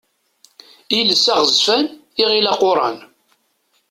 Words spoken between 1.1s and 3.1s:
aɣezzfan, iɣil aquran.